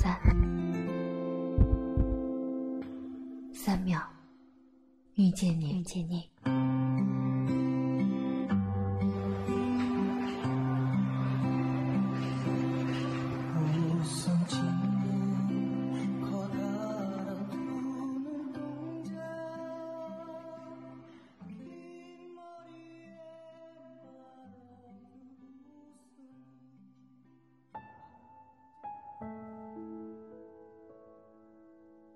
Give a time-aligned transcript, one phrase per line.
[0.00, 0.18] 三，
[3.52, 4.00] 三秒，
[5.16, 6.29] 遇见你，遇见你。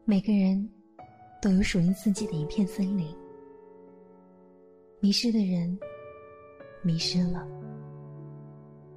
[0.06, 0.70] 每个人
[1.41, 3.16] 都有属于自己的一片森林，
[5.00, 5.78] 迷失的人
[6.83, 7.48] 迷失了，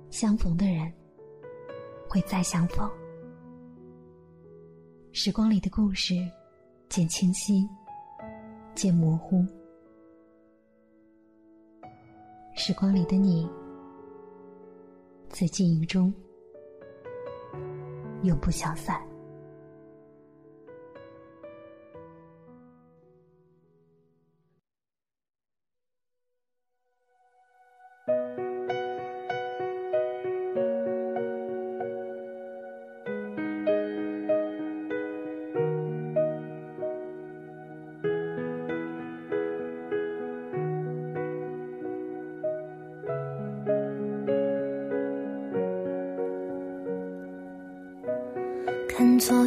[0.09, 0.91] 相逢的人
[2.09, 2.89] 会再相逢。
[5.13, 6.13] 时光里的故事
[6.89, 7.65] 渐清晰，
[8.75, 9.45] 渐模糊，
[12.53, 13.49] 时光里的你，
[15.29, 16.13] 在记忆中
[18.23, 19.06] 永不消散。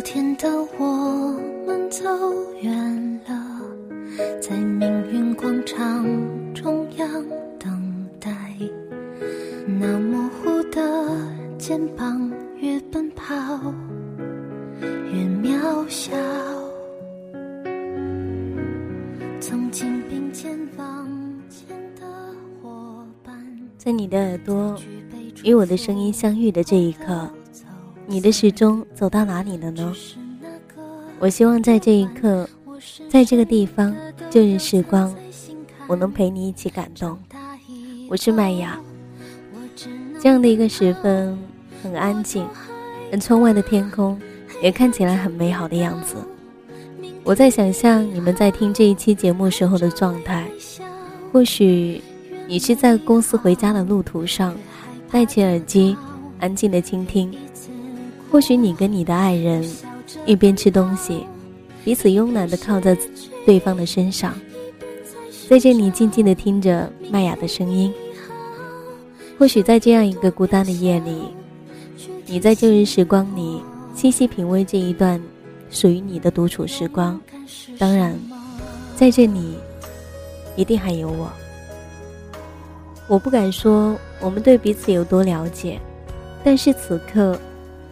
[0.00, 0.48] 昨天的
[0.78, 2.02] 我们走
[2.62, 3.60] 远了，
[4.40, 6.06] 在命运广场
[6.54, 7.06] 中央
[7.58, 8.30] 等待。
[9.66, 10.80] 那模糊的
[11.58, 13.34] 肩膀，越奔跑
[15.12, 16.16] 越渺小。
[19.38, 21.06] 曾经并肩往
[21.50, 22.06] 前的
[22.62, 23.36] 伙伴，
[23.76, 24.80] 在你的耳朵
[25.44, 27.30] 与我的声音相遇的这一刻。
[28.10, 29.94] 你的时钟走到哪里了呢？
[31.20, 32.44] 我希望在这一刻，
[33.08, 33.94] 在这个地方，
[34.28, 35.14] 旧日时光，
[35.86, 37.16] 我能陪你一起感动。
[38.08, 38.80] 我是麦雅。
[40.20, 41.38] 这样的一个时分，
[41.84, 42.44] 很安静，
[43.12, 44.20] 而窗外的天空
[44.60, 46.16] 也看起来很美好的样子。
[47.22, 50.50] 我在想象你们在听这一期节目时候的状态，
[51.30, 52.02] 或许
[52.48, 54.52] 你是在公司回家的路途上，
[55.12, 55.96] 戴起耳机，
[56.40, 57.32] 安静的倾听。
[58.30, 59.68] 或许你跟你的爱人
[60.24, 61.26] 一边吃东西，
[61.84, 62.96] 彼此慵懒的靠在
[63.44, 64.34] 对方的身上，
[65.48, 67.92] 在这里静静的听着麦雅的声音。
[69.38, 71.22] 或许在这样一个孤单的夜里，
[72.26, 73.60] 你在旧日时光里
[73.94, 75.20] 细细品味这一段
[75.70, 77.20] 属于你的独处时光。
[77.78, 78.16] 当然，
[78.94, 79.56] 在这里
[80.54, 81.28] 一定还有我。
[83.08, 85.80] 我不敢说我们对彼此有多了解，
[86.44, 87.36] 但是此刻。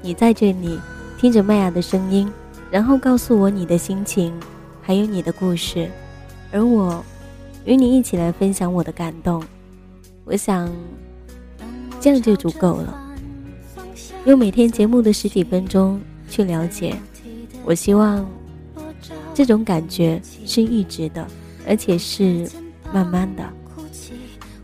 [0.00, 0.78] 你在这里
[1.18, 2.30] 听着麦雅的声音，
[2.70, 4.32] 然后告诉我你的心情，
[4.80, 5.90] 还有你的故事，
[6.52, 7.04] 而我
[7.64, 9.42] 与你一起来分享我的感动。
[10.24, 10.70] 我想
[12.00, 13.04] 这样就足够了。
[14.24, 16.94] 用每天节目的十几分钟去了解，
[17.64, 18.24] 我希望
[19.34, 21.26] 这种感觉是一直的，
[21.66, 22.48] 而且是
[22.92, 23.42] 慢慢的，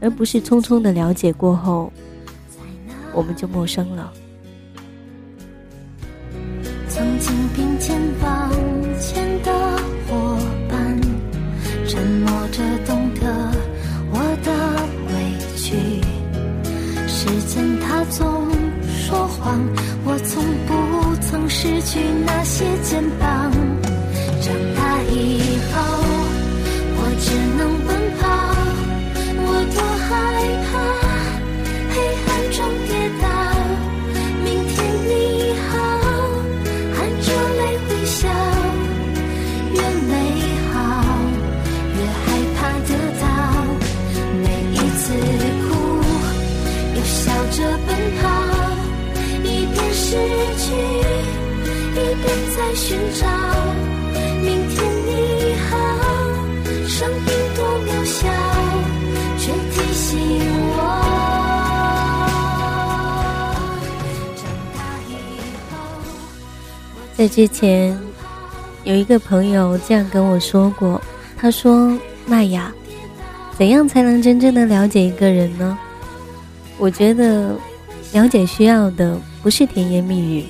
[0.01, 1.93] 而不是匆匆的了解过后
[3.13, 4.13] 我们就陌生了。
[20.15, 23.51] 我从不曾失去那些肩膀。
[24.41, 25.75] 长大以后，
[26.97, 27.84] 我只能
[67.17, 67.97] 在之前，
[68.83, 71.01] 有一个朋友这样跟我说过，
[71.39, 71.97] 他说
[72.27, 72.71] ：“麦雅，
[73.57, 75.79] 怎样才能真正的了解一个人呢？”
[76.77, 77.55] 我觉得，
[78.13, 80.45] 了解需要的不是甜言蜜语，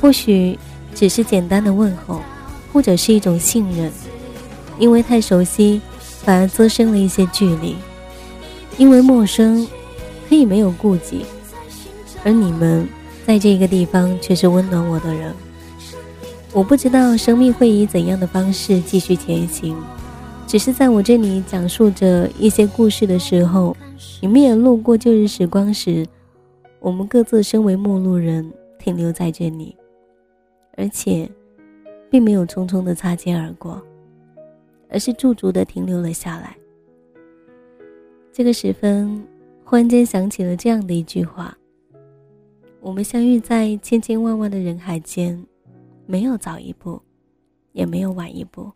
[0.00, 0.58] 或许。
[0.94, 2.20] 只是简单的问候，
[2.72, 3.90] 或者是一种信任，
[4.78, 5.80] 因为太熟悉，
[6.22, 7.74] 反而滋生了一些距离；
[8.76, 9.66] 因为陌生，
[10.28, 11.24] 可以没有顾忌，
[12.24, 12.88] 而你们
[13.26, 15.34] 在这个地方却是温暖我的人。
[16.52, 19.76] 我不知道生命会以怎样的方式继续前行，
[20.46, 23.76] 只是在我这里讲述着一些故事的时候，
[24.20, 26.04] 你们也路过旧日时光时，
[26.80, 29.76] 我们各自身为陌路人停留在这里，
[30.80, 31.30] 而且，
[32.08, 33.82] 并没有匆匆的擦肩而过，
[34.88, 36.56] 而是驻足的停留了下来。
[38.32, 39.22] 这个时分，
[39.62, 41.54] 忽然间想起了这样的一句话：
[42.80, 45.38] 我们相遇在千千万万的人海间。
[46.06, 47.00] 没有早一步，
[47.72, 48.68] 也没有晚一步，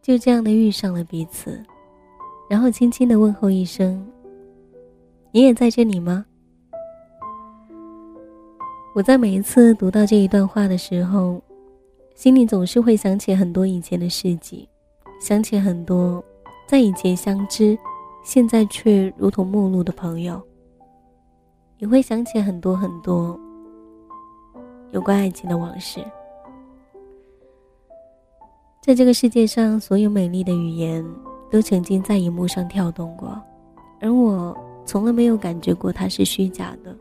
[0.00, 1.60] 就这样的遇上了彼此，
[2.48, 4.06] 然后轻轻的问候一声
[5.32, 6.24] ：“你也在这里吗？”
[8.92, 11.40] 我在每一次读到这一段话的时候，
[12.16, 14.68] 心里总是会想起很多以前的事迹，
[15.20, 16.22] 想起很多
[16.66, 17.78] 在以前相知，
[18.24, 20.42] 现在却如同陌路的朋友，
[21.78, 23.38] 也会想起很多很多
[24.90, 26.04] 有关爱情的往事。
[28.82, 31.06] 在这个世界上，所有美丽的语言
[31.48, 33.40] 都曾经在荧幕上跳动过，
[34.00, 36.92] 而我从来没有感觉过它是虚假的。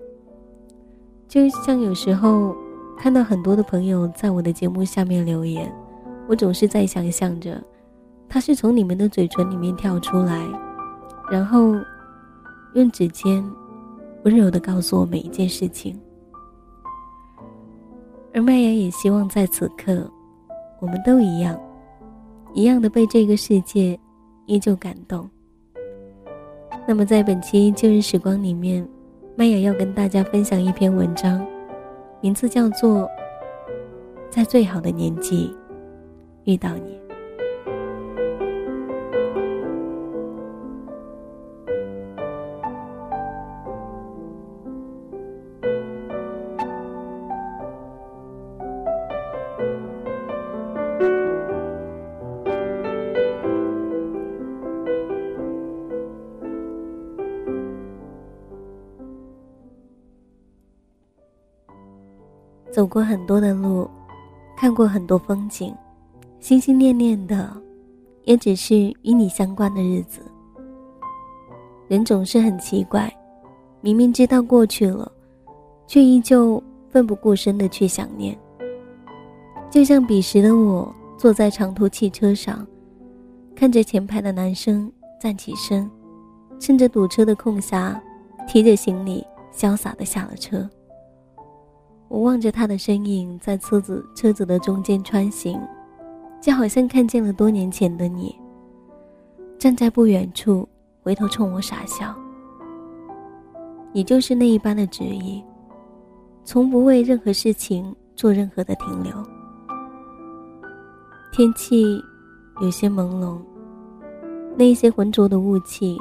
[1.29, 2.55] 就像有时候
[2.97, 5.71] 看到很多的朋友在我的节目下面留言，
[6.27, 7.63] 我总是在想象着，
[8.27, 10.43] 他是从你们的嘴唇里面跳出来，
[11.31, 11.75] 然后
[12.73, 13.47] 用指尖
[14.25, 15.97] 温柔的告诉我每一件事情。
[18.33, 20.11] 而麦芽也希望在此刻，
[20.79, 21.57] 我们都一样。
[22.55, 23.97] 一样的被这个世界
[24.47, 25.29] 依旧感动。
[26.87, 28.83] 那么，在本期旧日时光里面，
[29.39, 31.47] 麦雅要跟大家分享一篇文章，
[32.19, 33.03] 名字叫做
[34.29, 35.55] 《在最好的年纪
[36.43, 36.99] 遇到你》。
[62.99, 63.89] 过很多的路，
[64.57, 65.73] 看过很多风景，
[66.41, 67.49] 心心念念的，
[68.25, 70.19] 也只是与你相关的日子。
[71.87, 73.09] 人总是很奇怪，
[73.79, 75.09] 明明知道过去了，
[75.87, 78.37] 却依旧奋不顾身的去想念。
[79.69, 82.67] 就像彼时的我，坐在长途汽车上，
[83.55, 84.91] 看着前排的男生
[85.21, 85.89] 站起身，
[86.59, 87.97] 趁着堵车的空暇，
[88.45, 89.25] 提着行李
[89.55, 90.69] 潇洒的下了车。
[92.09, 95.59] 我望着他的身影在车子车子的中间穿行，
[96.41, 98.35] 就好像看见了多年前的你。
[99.59, 100.67] 站在不远处，
[101.03, 102.15] 回头冲我傻笑。
[103.91, 105.43] 你就是那一般的执意，
[106.43, 109.13] 从不为任何事情做任何的停留。
[111.31, 112.03] 天气
[112.61, 113.37] 有些朦胧，
[114.55, 115.97] 那些浑浊的雾气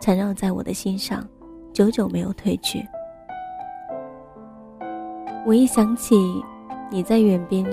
[0.00, 1.26] 缠绕在我的心上，
[1.72, 2.80] 久久没有褪去。
[5.46, 6.14] 我一想起
[6.90, 7.64] 你在远边，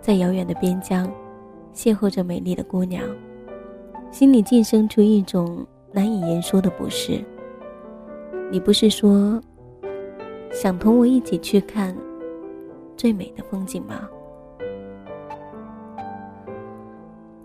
[0.00, 1.08] 在遥远的边疆，
[1.72, 3.02] 邂逅着美丽的姑娘，
[4.10, 7.24] 心里竟生出一种难以言说的不适。
[8.50, 9.40] 你不是说
[10.50, 11.96] 想同我一起去看
[12.96, 14.08] 最美的风景吗？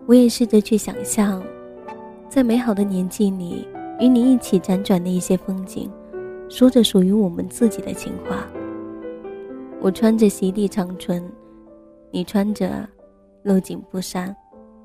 [0.07, 1.43] 我也试着去想象，
[2.27, 3.67] 在美好的年纪里，
[3.99, 5.91] 与你一起辗转的一些风景，
[6.49, 8.47] 说着属于我们自己的情话。
[9.83, 11.21] 我穿着席地长裙，
[12.09, 12.87] 你穿着
[13.43, 14.33] 露颈布衫，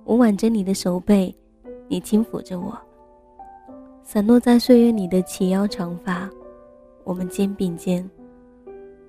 [0.02, 1.32] 我挽着你的手背，
[1.86, 2.76] 你轻抚着我。
[4.02, 6.28] 散落在岁月里的齐腰长发，
[7.04, 8.10] 我们肩并肩，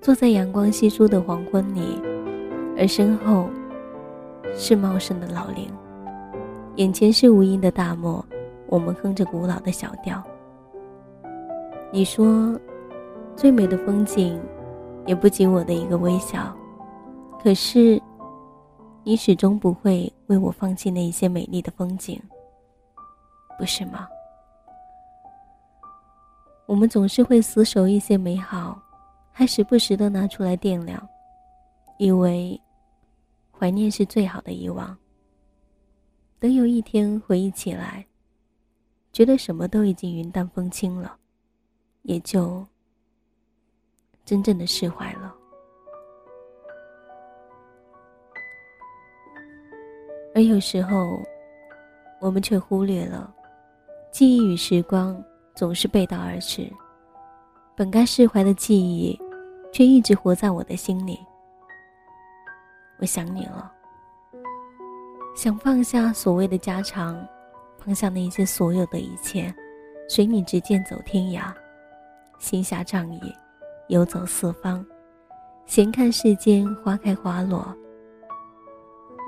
[0.00, 2.00] 坐在阳光稀疏的黄昏里，
[2.78, 3.50] 而身后
[4.54, 5.66] 是茂盛的老林，
[6.76, 8.24] 眼前是无垠的大漠，
[8.68, 10.22] 我们哼着古老的小调。
[11.90, 12.56] 你说，
[13.34, 14.40] 最美的风景。
[15.10, 16.56] 也不及我的一个微笑，
[17.42, 18.00] 可是，
[19.02, 22.22] 你始终不会为我放弃那一些美丽的风景，
[23.58, 24.06] 不是吗？
[26.66, 28.80] 我们总是会死守一些美好，
[29.32, 31.04] 还时不时的拿出来掂量，
[31.98, 32.60] 以为
[33.50, 34.96] 怀念是最好的遗忘。
[36.38, 38.06] 等有一天回忆起来，
[39.12, 41.16] 觉得什么都已经云淡风轻了，
[42.02, 42.64] 也就。
[44.24, 45.34] 真正的释怀了，
[50.34, 51.20] 而有时候，
[52.20, 53.34] 我们却忽略了，
[54.12, 55.20] 记忆与时光
[55.54, 56.70] 总是背道而驰。
[57.74, 59.18] 本该释怀的记忆，
[59.72, 61.18] 却一直活在我的心里。
[62.98, 63.72] 我想你了，
[65.34, 67.26] 想放下所谓的家常，
[67.78, 69.52] 放下那些所有的一切，
[70.08, 71.52] 随你执剑走天涯，
[72.38, 73.34] 行侠仗义，
[73.90, 74.86] 游走四方，
[75.66, 77.74] 闲看世间花开花落，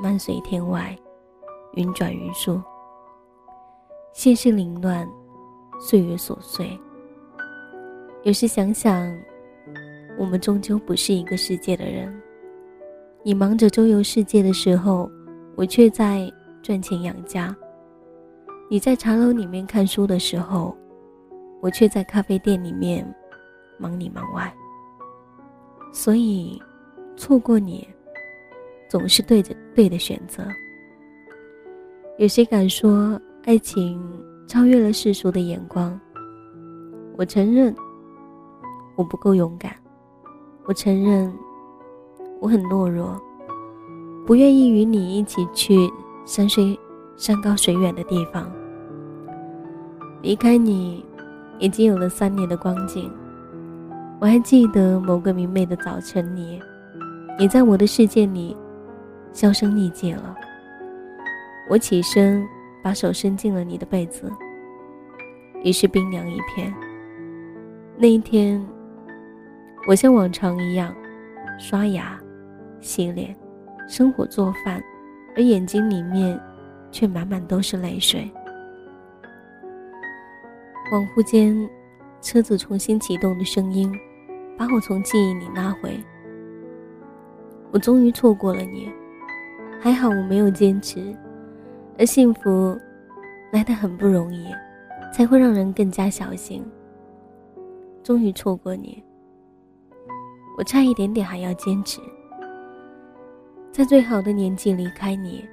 [0.00, 0.96] 漫随天外，
[1.74, 2.62] 云转云舒。
[4.12, 5.04] 现世凌乱，
[5.80, 6.78] 岁月琐碎。
[8.22, 9.12] 有时想想，
[10.16, 12.16] 我们终究不是一个世界的人。
[13.24, 15.10] 你忙着周游世界的时候，
[15.56, 17.52] 我却在赚钱养家；
[18.70, 20.76] 你在茶楼里面看书的时候，
[21.60, 23.04] 我却在咖啡店里面
[23.82, 24.54] 忙里忙外。
[25.92, 26.62] 所以，
[27.16, 27.86] 错过你，
[28.88, 30.44] 总是对着对的选择。
[32.18, 33.20] 有谁敢说？
[33.44, 34.00] 爱情
[34.46, 35.98] 超越了世俗的眼光。
[37.18, 37.74] 我承认，
[38.94, 39.74] 我不够勇敢。
[40.64, 41.32] 我承认，
[42.40, 43.20] 我很懦弱，
[44.24, 45.90] 不愿意与你一起去
[46.24, 46.78] 山水
[47.16, 48.48] 山高水远的地方。
[50.22, 51.04] 离开你，
[51.58, 53.12] 已经有了三年的光景。
[54.22, 56.62] 我还记得某个明媚的早晨，你，
[57.36, 58.56] 你在我的世界里
[59.32, 60.36] 销声匿迹了。
[61.68, 62.46] 我起身。
[62.84, 64.28] 把手伸进了你的被子，
[65.62, 66.74] 已是冰凉一片。
[67.96, 68.60] 那一天，
[69.86, 70.92] 我像往常一样
[71.60, 72.18] 刷牙、
[72.80, 73.32] 洗脸、
[73.88, 74.82] 生火做饭，
[75.36, 76.36] 而眼睛里面
[76.90, 78.28] 却满满都是泪水。
[80.90, 81.56] 恍惚间，
[82.20, 83.96] 车子重新启动的声音
[84.62, 85.98] 把我从记忆里拉回。
[87.72, 88.88] 我终于错过了你，
[89.80, 91.12] 还好我没有坚持。
[91.98, 92.78] 而幸福
[93.52, 94.46] 来得很不容易，
[95.12, 96.64] 才会让人更加小心。
[98.04, 99.02] 终于错过你，
[100.56, 102.00] 我差一点点还要坚持，
[103.72, 105.44] 在最好的年纪离开你，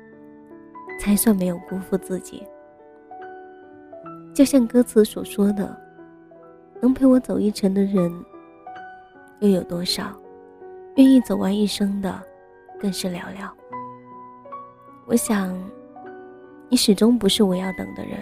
[1.00, 2.44] 才算没有辜负自己。
[4.36, 5.76] 就像歌词所说的，
[6.80, 8.14] 能陪我走一程的人
[9.40, 10.12] 又有多少？
[10.96, 12.22] 愿意走完一生的，
[12.80, 13.50] 更是寥寥。
[15.06, 15.58] 我想。
[16.72, 18.22] 你始终不是我要等的人，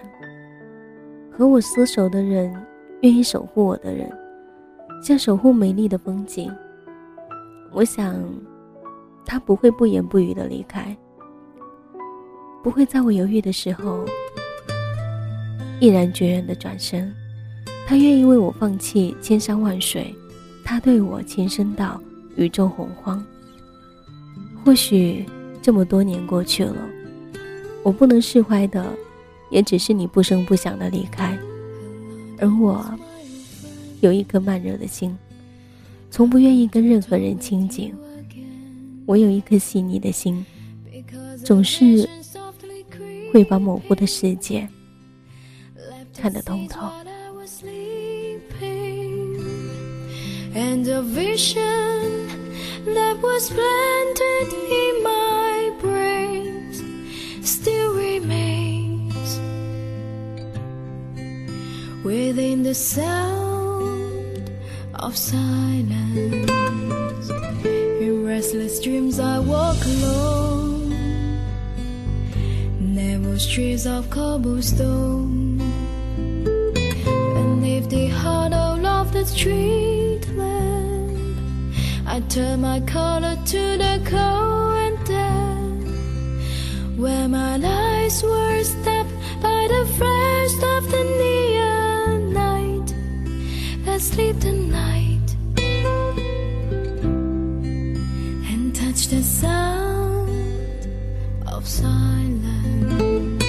[1.30, 2.56] 和我厮守的人，
[3.02, 4.10] 愿意守护我的人，
[5.04, 6.50] 像守护美丽的风景。
[7.74, 8.16] 我想，
[9.26, 10.96] 他不会不言不语的离开，
[12.64, 14.06] 不会在我犹豫的时候，
[15.82, 17.14] 毅然决然的转身。
[17.86, 20.16] 他愿意为我放弃千山万水，
[20.68, 21.98] 他对我情深到
[22.36, 23.26] 宇宙洪荒。
[24.66, 25.26] 或许
[25.62, 26.76] 这么多年过去了。
[27.84, 28.86] 我不能释怀的，
[29.50, 31.40] 也只是你不声不响的离开，
[32.38, 32.86] 而我
[34.02, 35.18] 有一颗慢热的心，
[36.12, 37.96] 从不愿意跟任何人亲近。
[39.06, 40.46] 我有一颗细腻的心，
[41.46, 42.10] 总是
[43.32, 44.68] 会把模糊的世界
[46.14, 46.92] 看得通透。
[50.58, 52.28] and a vision
[52.86, 54.50] that was planted
[54.84, 56.74] in my brain
[57.44, 59.40] still remains
[62.04, 64.50] within the sound
[64.96, 66.50] of silence.
[68.02, 70.90] In restless dreams, I walk alone,
[72.80, 75.62] narrow streets of cobblestone,
[77.38, 78.68] and leave the heart of
[79.08, 80.07] of the street.
[82.18, 85.86] I turn my collar to the cold and damp,
[86.98, 92.96] where my eyes were stabbed by the first of the neon night
[93.86, 95.36] that sleep night
[98.50, 100.88] and touch the sound
[101.46, 103.44] of silence.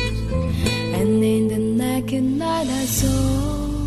[0.99, 3.87] And in the naked night, I saw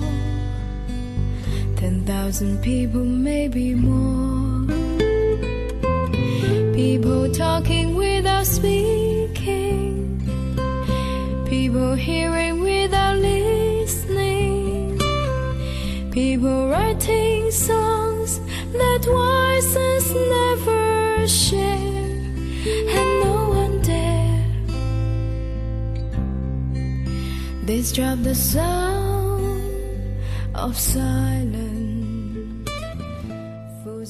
[1.76, 4.50] ten thousand people, maybe more.
[7.11, 10.23] People talking without speaking,
[11.45, 14.97] people hearing without listening
[16.12, 18.38] People writing songs
[18.73, 22.23] that voices never share,
[22.97, 24.47] and no one dare
[27.67, 29.61] disrupt the sound
[30.55, 31.67] of silence.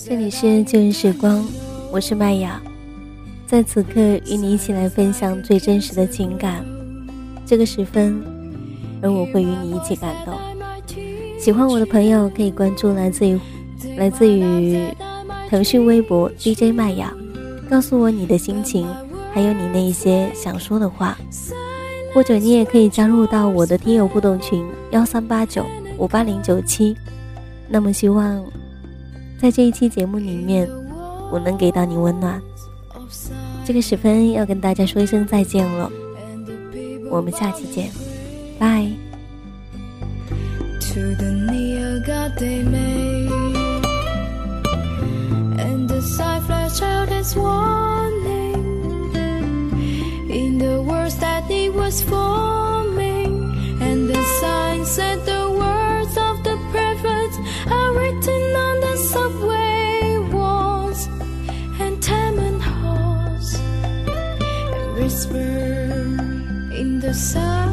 [0.05, 1.43] 这里是旧日时光，
[1.91, 2.63] 我是麦雅，
[3.52, 6.66] 在此刻与你一起来分享最真实的情感。
[7.46, 8.24] 这个时分，
[9.02, 10.34] 而我会与你一起感动。
[11.38, 13.38] 喜欢我的朋友可以关注来自于
[13.98, 14.82] 来自于
[15.50, 17.14] 腾讯微博 DJ 麦雅，
[17.70, 18.88] 告诉我你的心情，
[19.34, 21.18] 还有你那些想说的话。
[22.14, 25.66] 或者你也可以加入到我的听友互动群幺三八九
[25.98, 26.96] 五八零九七。
[27.68, 28.42] 那么希望
[29.42, 30.70] 在这一期节目里面，
[31.30, 32.42] 我能给到你温暖。
[33.66, 35.90] 这个时分要跟大家说一声再见了，
[37.10, 37.90] 我们下期见，
[38.60, 38.86] 拜。
[51.92, 55.41] was forming, and the sign said the
[67.14, 67.71] So.